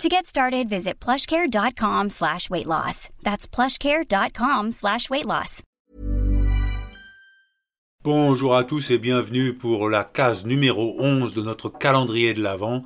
[0.00, 3.08] To get started, visit plushcare.com slash weight loss.
[3.22, 5.62] That's plushcare.com slash weight loss.
[8.02, 12.82] Bonjour à tous et bienvenue pour la case numéro 11 de notre calendrier de l'Avent.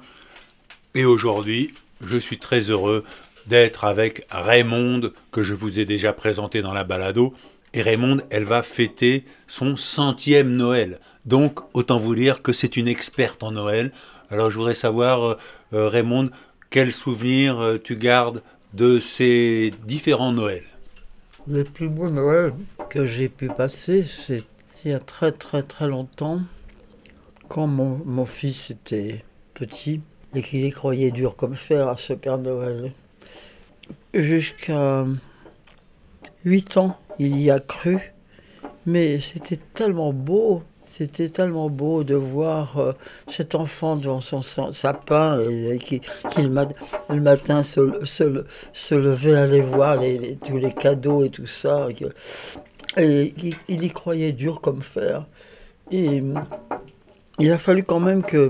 [0.95, 1.73] Et aujourd'hui,
[2.05, 3.03] je suis très heureux
[3.47, 7.33] d'être avec Raymonde, que je vous ai déjà présenté dans la balado.
[7.73, 11.01] Et Raymonde, elle va fêter son centième Noël.
[11.25, 13.93] Donc, autant vous dire que c'est une experte en Noël.
[14.29, 15.39] Alors, je voudrais savoir,
[15.73, 16.31] euh, Raymonde,
[16.77, 18.43] quels souvenirs euh, tu gardes
[18.75, 20.63] de ces différents Noëls?
[21.49, 22.53] Les plus beaux Noëls
[22.91, 24.45] que j'ai pu passer, c'est
[24.85, 26.43] il y a très très très longtemps,
[27.49, 30.03] quand mon, fils était petit
[30.35, 32.93] et qu'il y croyait dur comme fer à ce Père Noël.
[34.13, 35.07] Jusqu'à
[36.45, 38.13] 8 ans, il y a cru,
[38.85, 40.63] mais c'était tellement beau
[40.97, 42.93] c'était tellement beau de voir euh,
[43.29, 46.01] cet enfant devant son sapin et, qui,
[46.39, 49.99] le, matin se, se, lever, aller voir
[50.43, 51.89] tous les cadeaux et tout ça.
[52.97, 53.35] Et
[53.69, 55.27] il, y croyait dur comme fer.
[55.91, 56.23] Et
[57.41, 58.49] il a fallu quand même que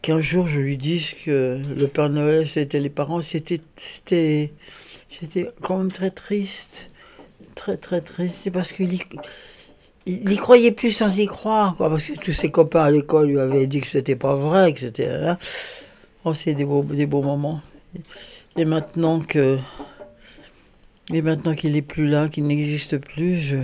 [0.00, 3.20] qu'un jour je lui dise que le Père Noël c'était les parents.
[3.20, 3.60] C'était
[5.60, 6.88] quand même très triste,
[7.54, 8.98] très très triste parce qu'il
[10.10, 13.28] il y croyait plus sans y croire, quoi, parce que tous ses copains à l'école
[13.28, 15.08] lui avaient dit que c'était pas vrai, que c'était.
[15.08, 15.38] Hein.
[16.24, 17.60] Oh, c'est des beaux, des beaux moments.
[18.56, 19.58] Et maintenant que.
[21.12, 23.58] Et maintenant qu'il n'est plus là, qu'il n'existe plus, je.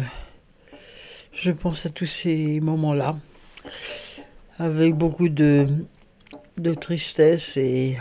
[1.32, 3.16] Je pense à tous ces moments-là.
[4.58, 5.66] Avec beaucoup de.
[6.58, 7.96] de tristesse et.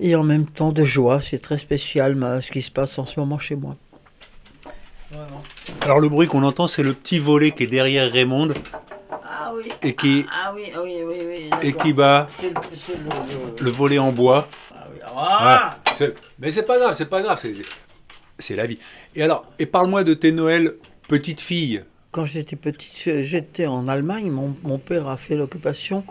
[0.00, 1.20] Et en même temps de joie.
[1.20, 3.76] C'est très spécial ce qui se passe en ce moment chez moi.
[5.88, 8.50] Alors le bruit qu'on entend, c'est le petit volet qui est derrière Raymond.
[9.10, 9.72] Ah oui.
[9.82, 12.26] Et qui, ah, oui, ah oui, oui, oui, et qui bat
[13.58, 14.50] le, volet en bois.
[14.70, 14.98] Ah oui.
[15.16, 15.78] Ah
[16.38, 17.42] mais c'est pas grave, c'est pas grave,
[18.38, 18.78] c'est la vie.
[19.14, 20.74] Et alors, et parle-moi de tes Noëls
[21.08, 21.82] petite fille.
[22.12, 24.30] Quand j'étais petite, j'étais en Allemagne.
[24.30, 26.04] Mon, mon père a fait l'occupation.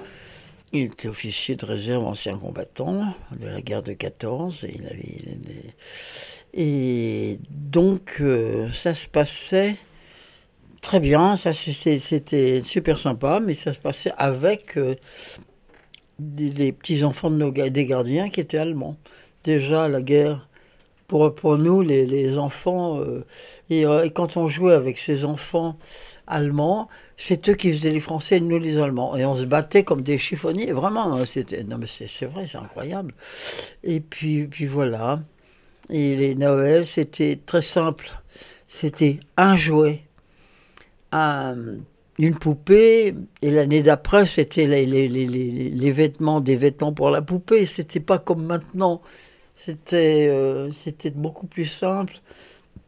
[0.73, 4.65] Il était officier de réserve, ancien combattant de la guerre de 14.
[4.65, 5.73] Et il avait des
[6.53, 9.77] et donc, euh, ça se passait
[10.81, 14.95] très bien, ça c'était super sympa, mais ça se passait avec euh,
[16.17, 18.97] des, petits-enfants de nos, des gardiens qui étaient allemands.
[19.43, 20.49] Déjà, la guerre,
[21.07, 23.23] pour, pour nous, les, enfants, euh,
[23.69, 25.77] et, quand on jouait avec ces enfants
[26.27, 29.15] allemands, c'est eux qui faisaient les Français et nous les Allemands.
[29.15, 33.13] Et on se battait comme des chiffonniers, vraiment, hein, c'est vrai, c'est incroyable.
[33.83, 35.21] Et puis, puis voilà.
[35.89, 38.11] Et les Noëls, c'était très simple.
[38.67, 40.01] C'était un jouet,
[41.13, 47.21] une poupée, et l'année d'après, c'était les, les, les, les, vêtements, des vêtements pour la
[47.21, 47.65] poupée.
[47.65, 49.01] C'était pas comme maintenant.
[49.57, 52.15] C'était euh, c'était beaucoup plus simple.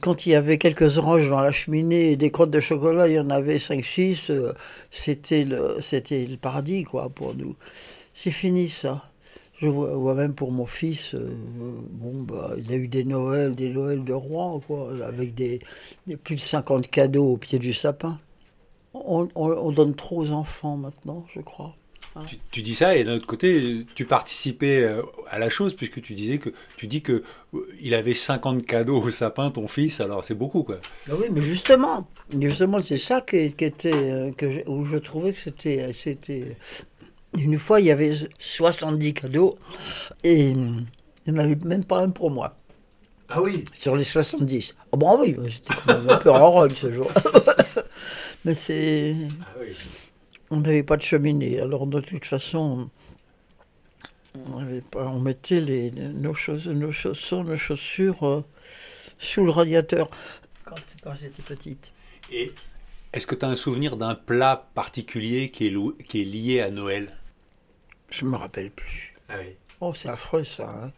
[0.01, 3.15] Quand il y avait quelques oranges dans la cheminée et des crottes de chocolat, il
[3.15, 4.31] y en avait 5-6.
[4.31, 4.53] Euh,
[4.91, 7.55] c'était le, le paradis, quoi, pour nous.
[8.13, 9.09] C'est fini, ça.
[9.61, 11.35] Je vois, même pour mon fils, euh,
[11.91, 15.59] bon, bah, il a eu des Noëls, des Noëls de roi, quoi, avec des,
[16.23, 18.19] plus de 50 cadeaux au pied du sapin.
[18.93, 19.25] On,
[19.71, 21.75] donne trop aux enfants maintenant, je crois.
[22.19, 22.25] Hein.
[22.51, 26.13] Tu, dis ça et d'un autre côté, tu participais euh, à la chose puisque tu
[26.13, 30.01] disais que tu dis que euh, il avait 50 cadeaux au sapin, ton fils.
[30.01, 30.77] Alors c'est beaucoup, quoi.
[31.07, 32.07] Bah oui, mais justement,
[32.39, 36.57] justement, c'est ça qui, était que où je trouvais que c'était, c'était
[37.37, 39.57] une fois, il y avait 70 cadeaux
[40.23, 40.85] et il
[41.27, 42.55] n'y en avait même pas un pour moi.
[43.29, 44.75] Ah oui Sur les 70.
[44.91, 47.11] Oh bon oui, j'étais un peu en rôle ce jour.
[48.45, 49.15] Mais c'est...
[49.41, 49.75] Ah oui.
[50.51, 52.89] On n'avait pas de cheminée, alors de toute façon,
[54.35, 58.43] on, pas, on mettait les, nos, chaussons, nos chaussures euh,
[59.19, 60.07] sous le radiateur
[60.65, 61.93] quand, quand j'étais petite.
[62.31, 62.51] Et
[63.13, 66.69] est-ce que tu as un souvenir d'un plat particulier qui est, qui est lié à
[66.69, 67.15] Noël?
[68.09, 69.15] Je me rappelle plus.
[69.29, 69.55] Ah oui.
[69.81, 70.69] Oh, c'est affreux ça.
[70.69, 70.91] Hein.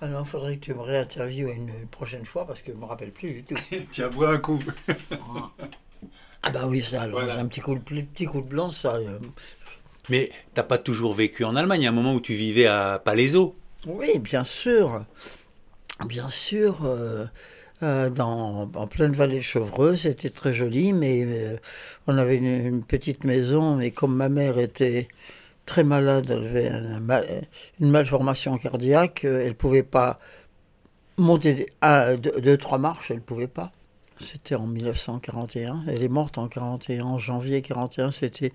[0.00, 2.86] Alors, il faudrait que tu me réinterviewes une prochaine fois parce que je ne me
[2.86, 3.54] rappelle plus du tout.
[3.90, 4.62] Tiens, bois un coup.
[6.42, 8.96] Ah bah oui, ça, alors, un petit coup, de, petit coup de blanc, ça.
[8.96, 9.18] Euh.
[10.10, 12.66] Mais t'as pas toujours vécu en Allemagne, il y a un moment où tu vivais
[12.66, 13.56] à Palaiso.
[13.86, 15.04] Oui, bien sûr.
[16.06, 16.80] Bien sûr.
[16.84, 17.24] Euh,
[17.82, 20.02] euh, dans, en pleine vallée de Chevreuse.
[20.02, 21.56] C'était très joli, mais euh,
[22.06, 23.80] on avait une, petite maison.
[23.80, 25.08] Et comme ma mère était
[25.66, 27.42] très malade, elle avait
[27.80, 30.18] une malformation cardiaque, elle ne pouvait pas
[31.16, 33.72] monter à deux, trois marches, elle ne pouvait pas.
[34.18, 35.84] C'était en 1941.
[35.88, 38.10] Elle est morte en 41, en janvier 41.
[38.10, 38.52] C'était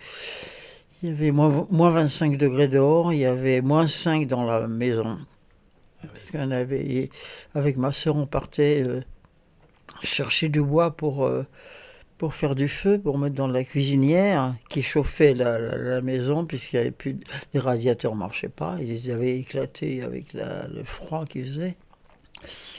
[1.01, 5.17] il y avait moins, 25 degrés dehors, il y avait moins 5 dans la maison.
[6.01, 7.09] Parce qu'on avait,
[7.55, 9.01] avec ma soeur, on partait euh,
[10.03, 11.45] chercher du bois pour, euh,
[12.17, 16.79] pour faire du feu, pour mettre dans la cuisinière qui chauffait la, maison, puisqu'il y
[16.79, 17.17] avait plus,
[17.53, 21.75] les radiateurs ne marchaient pas, ils avaient éclaté avec le froid qu'ils faisait.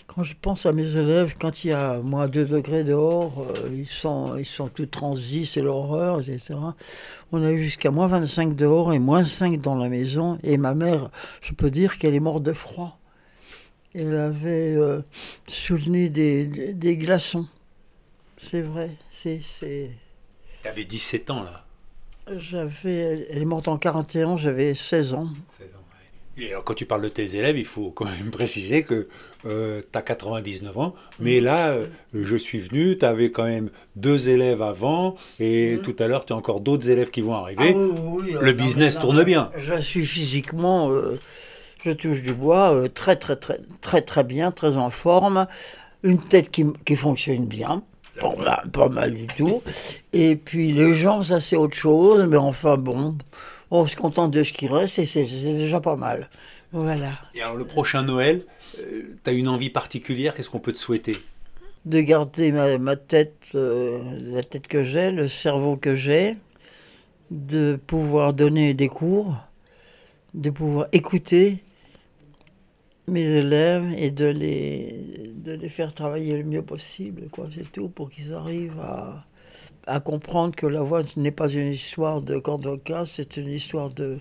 [0.07, 3.69] Quand je pense à mes élèves, quand il y a moins 2 degrés dehors, euh,
[3.73, 6.57] ils, sont, ils sont tout transis, c'est l'horreur, etc.
[7.31, 10.39] On a eu jusqu'à moins 25 dehors et moins 5 dans la maison.
[10.43, 11.11] Et ma mère,
[11.41, 12.99] je peux dire qu'elle est morte de froid.
[13.95, 15.01] Elle avait euh,
[15.47, 17.47] souvenu des, des, glaçons.
[18.37, 18.97] C'est vrai.
[19.11, 19.91] C'est, c'est...
[20.63, 21.65] Tu avais 17 ans là
[22.37, 25.29] J'avais, Elle est morte en 41, j'avais 16 ans.
[25.49, 25.80] 16 ans.
[26.41, 29.09] Et quand tu parles de tes élèves, il faut quand même préciser que
[29.47, 33.71] euh, tu as 99 ans, mais là, euh, je suis venu, tu avais quand même
[33.97, 37.75] deux élèves avant, et tout à l'heure, tu as encore d'autres élèves qui vont arriver.
[37.77, 39.51] Ah Le business tourne bien.
[39.57, 41.19] Je suis physiquement, euh,
[41.85, 45.47] je touche du bois, très, très, très, très, très bien, très en forme,
[46.03, 47.83] une tête qui, qui fonctionne bien.
[48.19, 49.63] Pas mal, pas mal du tout.
[50.13, 53.17] Et puis les gens, ça c'est autre chose, mais enfin bon,
[53.71, 56.29] on se contente de ce qui reste et c'est déjà pas mal.
[56.73, 57.19] Voilà.
[57.35, 58.45] Et alors le prochain Noël,
[58.79, 61.17] euh, tu as une envie particulière, qu'est-ce qu'on peut te souhaiter?
[61.85, 66.37] De garder ma, tête, euh, la tête que j'ai, le cerveau que j'ai,
[67.31, 69.37] de pouvoir donner des cours,
[70.35, 71.63] de pouvoir écouter
[73.09, 77.89] mes élèves et de les, de les faire travailler le mieux possible, quoi, c'est tout,
[77.89, 79.25] pour qu'ils arrivent à,
[79.87, 83.91] à comprendre que la voix n'est pas une histoire de corps vocal, c'est une histoire
[83.91, 84.19] de,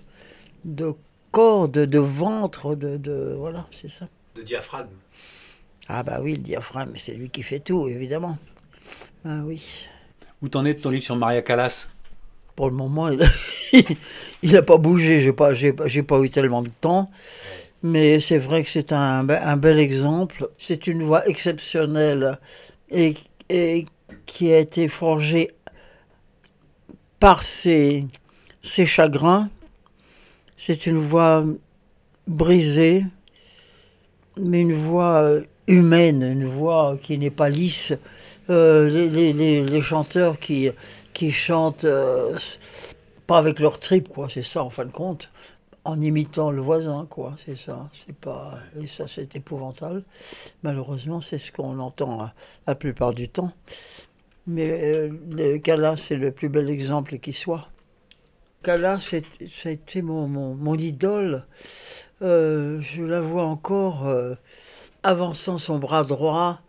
[0.64, 0.94] de
[1.30, 4.08] corps, de, ventre, de, de voilà, c'est ça.
[4.34, 4.88] De diaphragme.
[5.88, 8.38] Ah bah oui, le diaphragme, c'est lui qui fait tout, évidemment.
[9.24, 9.86] Ah oui.
[10.42, 11.88] Où t'en es de ton livre sur Maria Callas?
[12.56, 17.10] Pour le moment, il n'a pas bougé, j'ai pas, j'ai, pas eu tellement de temps.
[17.82, 20.50] Mais c'est vrai que c'est un, un bel exemple.
[20.58, 22.38] C'est une voix exceptionnelle
[22.90, 23.14] et,
[23.48, 23.86] et
[24.26, 25.50] qui a été forgée
[27.18, 28.06] par ses,
[28.62, 29.48] chagrins.
[30.56, 31.44] C'est une voix
[32.26, 33.04] brisée,
[34.36, 37.92] mais une voix humaine, une voix qui n'est pas lisse.
[38.48, 40.70] Euh, les, les, les, chanteurs qui,
[41.12, 42.36] qui chantent euh,
[43.26, 45.30] pas avec leur trip, quoi, c'est ça en fin de compte,
[45.84, 47.88] en imitant le voisin, quoi, c'est ça.
[47.92, 50.04] C'est pas et ça c'est épouvantable.
[50.62, 52.30] Malheureusement, c'est ce qu'on entend
[52.66, 53.52] la plupart du temps.
[54.46, 57.68] Mais euh, c'est le plus bel exemple qui soit.
[58.62, 61.46] Kala, ça a été mon, mon, idole.
[62.20, 64.34] Euh, je la vois encore euh,
[65.02, 66.60] avançant son bras droit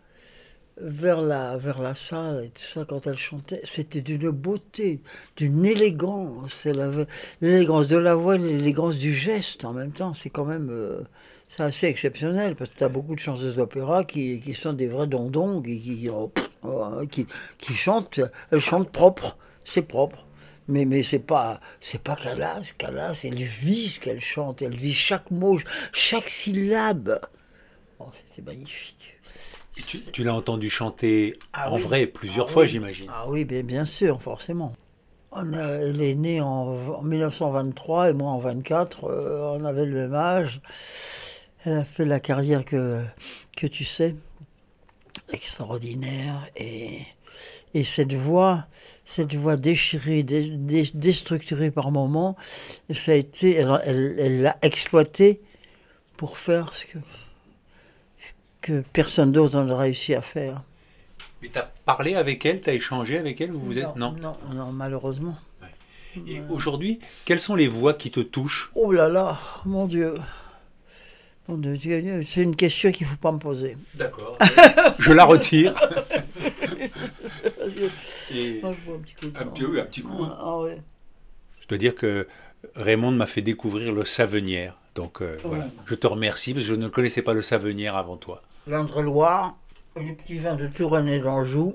[0.80, 3.60] vers la, vers la salle et tout ça quand elle chantait.
[3.64, 5.00] C'était d'une beauté,
[5.36, 6.66] d'une élégance.
[7.40, 10.14] L'élégance de la voix, l'élégance du geste en même temps.
[10.14, 11.04] C'est quand même
[11.54, 14.88] c'est assez exceptionnel parce que tu as beaucoup de chanteuses d'opéra qui, qui, sont des
[14.88, 16.32] vrais dondons, qui, oh,
[16.62, 17.26] oh, qui,
[17.58, 18.20] qui chantent,
[18.50, 20.26] elles chantent propre, c'est propre.
[20.68, 24.94] Mais, mais c'est pas, c'est pas Calas, Calas, elle vit ce qu'elle chante, elle vit
[24.94, 25.58] chaque mot,
[25.92, 27.20] chaque syllabe.
[27.98, 29.20] Oh, c'est magnifique.
[29.74, 33.10] Tu, tu l'as entendu chanter ah en vrai plusieurs ah fois, j'imagine.
[33.12, 34.74] Ah oui, bien, bien sûr, forcément.
[35.32, 39.04] On a, elle est née en, 1923 et moi en 24.
[39.04, 40.60] Euh, on avait le même âge.
[41.64, 43.02] Elle a fait la carrière que,
[43.56, 44.14] que tu sais,
[45.32, 46.46] extraordinaire.
[46.56, 47.00] Et,
[47.72, 48.66] et cette voix,
[49.06, 52.36] cette voix déchirée, déstructurée par moments,
[52.92, 55.40] ça a été, elle l'a exploitée
[56.18, 56.98] pour faire ce que,
[58.62, 60.62] que personne d'autre n'a réussi à faire.
[61.42, 64.12] Mais tu as parlé avec elle, tu as échangé avec elle, vous vous êtes non,
[64.12, 65.36] non, non, malheureusement.
[66.26, 68.70] Et aujourd'hui, quelles sont les voix qui te touchent?
[68.74, 70.14] Oh là là, mon Dieu.
[71.46, 73.76] C'est une question qu'il ne faut pas me poser.
[73.94, 74.38] D'accord.
[74.98, 75.74] je la retire.
[77.66, 79.26] je un petit coup.
[79.34, 80.22] Un, petit, un petit coup.
[80.22, 80.38] Hein.
[80.40, 80.60] Ah,
[81.60, 82.28] je dois dire que
[82.76, 84.76] Raymond m'a fait découvrir le Savenière.
[84.94, 85.66] Donc euh, voilà.
[85.86, 88.40] Je te remercie parce que je ne connaissais pas le Savenière avant toi.
[88.66, 89.56] L'Indre-Loire,
[89.96, 91.74] les petits vins de Touraine et d'Anjou.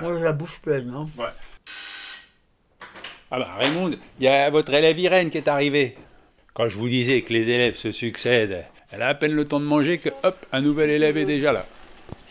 [0.00, 0.92] Moi, j'ai la bouche pleine.
[0.94, 1.06] Hein.
[1.18, 1.26] Ouais.
[3.32, 5.96] Ah bah Raymond, il y a votre élève Irène qui est arrivée.
[6.54, 9.60] Quand je vous disais que les élèves se succèdent, elle a à peine le temps
[9.60, 11.64] de manger que hop, un nouvel élève est déjà là.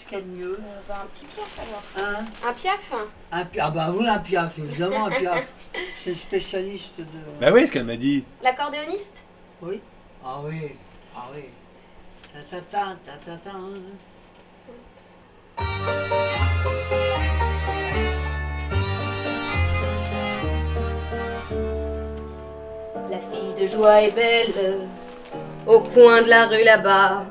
[0.09, 1.83] qu'il y a de mieux Euh, bah, un petit piaf alors.
[2.09, 2.25] Hein?
[2.45, 2.93] Un piaf?
[3.31, 5.47] Un, Ah bah oui, un piaf, évidemment, un piaf.
[5.95, 7.05] C'est spécialiste de...
[7.39, 8.25] Bah oui, ce qu'elle m'a dit.
[8.43, 9.23] L'accordéoniste?
[9.61, 9.79] Oui
[10.25, 10.71] Ah oui,
[11.15, 11.43] ah oui.
[12.35, 12.41] La
[23.17, 24.87] fille de joie est belle,
[25.65, 27.25] au coin de la rue là-bas.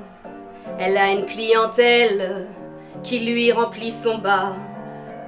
[0.80, 2.46] Elle a une clientèle
[3.02, 4.54] qui lui remplit son bas.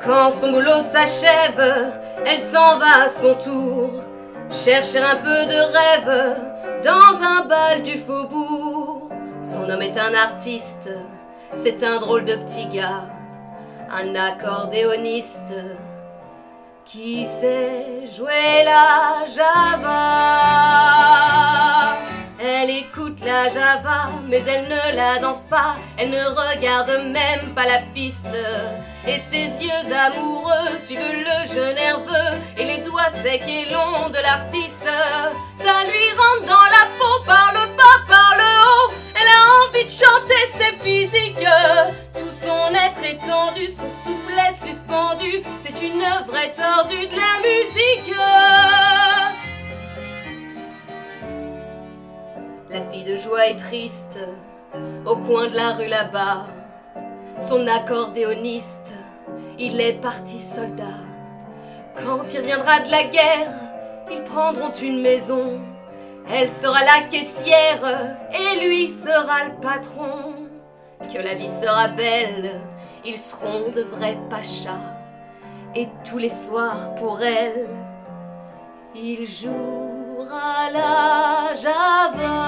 [0.05, 1.93] Quand son boulot s'achève,
[2.27, 3.91] elle s'en va à son tour,
[4.50, 6.37] chercher un peu de rêve
[6.83, 9.00] dans un bal du faubourg.
[9.71, 10.91] Est un artiste,
[11.55, 13.09] c'est un drôle de petit gars,
[13.89, 15.55] un accordéoniste
[16.85, 19.97] qui sait jouer la java?
[22.43, 27.65] Elle écoute la java, mais elle ne la danse pas, elle ne regarde même pas
[27.65, 28.37] la piste.
[29.07, 34.21] Et ses yeux amoureux suivent le jeu nerveux et les doigts secs et longs de
[34.21, 34.89] l'artiste.
[46.49, 48.15] Tordue de la musique.
[52.71, 54.19] La fille de joie est triste,
[55.05, 56.47] au coin de la rue là-bas.
[57.39, 58.95] Son accordéoniste,
[59.59, 61.05] il est parti soldat.
[61.97, 63.53] Quand il reviendra de la guerre,
[64.11, 65.61] ils prendront une maison.
[66.29, 70.35] Elle sera la caissière et lui sera le patron.
[71.13, 72.61] Que la vie sera belle,
[73.05, 75.00] ils seront de vrais pachas.
[75.77, 77.69] Et tous les soirs pour elle,
[78.93, 82.41] il jouera la java.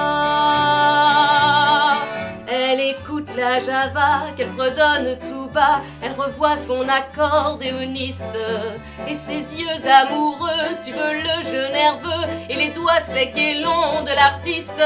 [2.48, 5.82] Elle écoute la java qu'elle fredonne tout bas.
[6.02, 8.36] Elle revoit son accordéoniste
[9.08, 14.16] et ses yeux amoureux suivent le jeu nerveux et les doigts secs et longs de
[14.16, 14.82] l'artiste.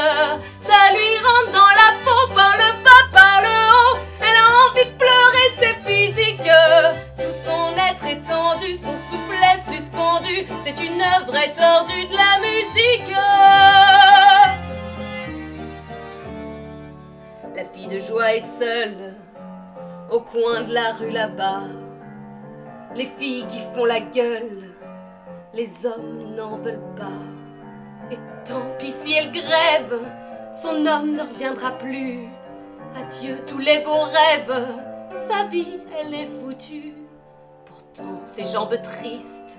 [0.61, 3.99] Ça lui rentre dans la peau par le bas, par le haut.
[4.21, 6.50] Elle a envie de pleurer, c'est physique.
[7.18, 10.46] Tout son être étendu, son soufflet suspendu.
[10.64, 13.16] C'est une vraie tordue de la musique.
[17.54, 19.14] La fille de joie est seule
[20.11, 21.62] au coin de la rue là-bas.
[22.94, 24.64] Les filles qui font la gueule,
[25.54, 27.23] les hommes n'en veulent pas.
[28.11, 30.00] Et tant pis si elle grève,
[30.52, 32.28] son homme ne reviendra plus.
[32.94, 34.66] Adieu tous les beaux rêves,
[35.16, 37.06] sa vie elle est foutue.
[38.25, 39.59] Ses jambes tristes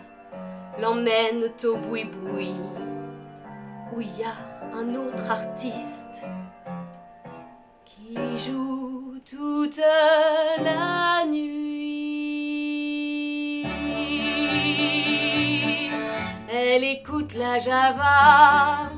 [0.80, 2.54] l'emmènent au boui-boui,
[3.94, 4.36] où il y a
[4.76, 6.26] un autre artiste
[7.84, 9.82] qui joue toute
[10.62, 11.88] la nuit.
[16.50, 18.90] Elle écoute la java,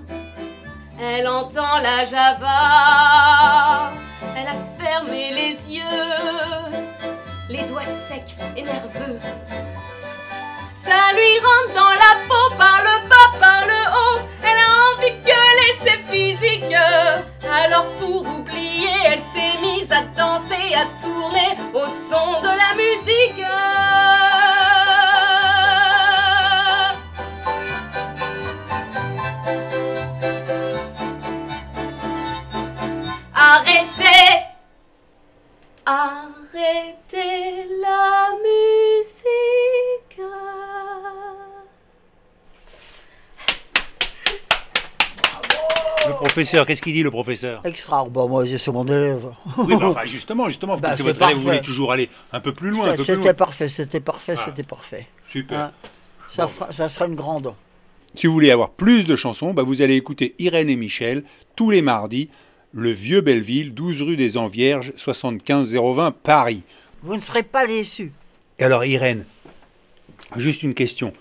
[1.00, 3.91] elle entend la java,
[4.36, 5.84] elle a fermé les yeux,
[7.63, 9.19] doigts secs et nerveux.
[10.75, 14.21] Ça lui rentre dans la peau par le bas, par le haut.
[14.43, 16.73] Elle a envie de gueuler, c'est physique.
[17.43, 23.43] Alors pour oublier, elle s'est mise à danser, à tourner au son de la musique.
[46.39, 47.62] Professeur, qu'est-ce qu'il dit le professeur?
[47.65, 49.27] Extra, bah moi c'est mon élève.
[49.58, 51.58] Oui, bah, enfin justement, justement, Bah, c'est votre élève, vous parfait.
[51.58, 54.41] voulez toujours aller un peu plus loin, C'était parfait, c'était parfait, Ah.
[54.46, 55.08] c'était parfait.
[55.31, 55.60] Super.
[55.60, 55.72] Hein.
[56.27, 56.50] Ça, Bon.
[56.50, 57.53] fera- ça sera une grande.
[58.15, 61.24] Si vous voulez avoir plus de chansons, bah, vous allez écouter Irène et Michel
[61.55, 62.29] tous les mardis,
[62.72, 66.63] le Vieux Belleville, 12 rue des Envierges, 75 020 Paris.
[67.03, 68.12] Vous ne serez pas déçus.
[68.60, 69.25] Et alors Irène,
[70.36, 71.13] juste une question.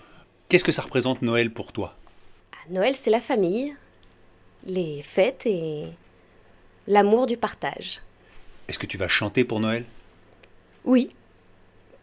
[0.47, 1.95] Qu'est-ce que ça représente Noël pour toi?
[2.53, 3.75] Ah, Noël, c'est la famille,
[4.65, 5.85] les fêtes et
[6.87, 8.01] l'amour du partage.
[8.67, 9.85] Est-ce que tu vas chanter pour Noël?
[10.85, 11.09] Oui,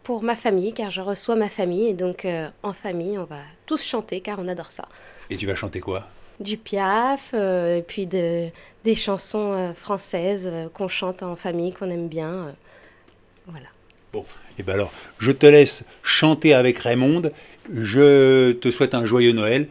[0.03, 3.41] pour ma famille, car je reçois ma famille, et donc euh, en famille, on va
[3.65, 4.87] tous chanter, car on adore ça.
[5.29, 6.07] Et tu vas chanter quoi?
[6.39, 8.47] Du piaf, euh, et puis de,
[8.83, 12.55] des chansons euh, françaises qu'on chante en famille, qu'on aime bien.
[13.47, 13.67] voilà.
[14.13, 14.23] Bon,
[14.57, 17.23] et ben alors, je te laisse chanter avec Raymond.
[17.69, 19.67] Je te souhaite un joyeux Noël.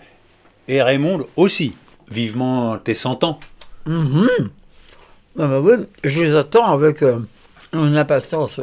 [0.69, 1.75] Et Raymond aussi.
[2.11, 3.41] Vivement tes 100 ans.
[3.89, 7.19] Ah bah oui, je les attends avec euh,
[7.73, 8.61] Une impatience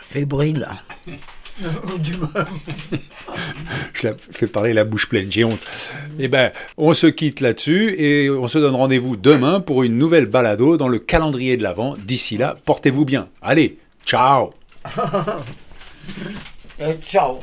[0.00, 0.68] fébrile.
[3.94, 5.66] Je la fais parler la bouche pleine, j'ai honte.
[6.18, 10.26] Eh ben, on se quitte là-dessus et on se donne rendez-vous demain pour une nouvelle
[10.26, 11.96] balado dans le calendrier de l'Avent.
[11.96, 13.28] D'ici là, portez-vous bien.
[13.42, 14.54] Allez, ciao
[16.80, 17.40] Et ciao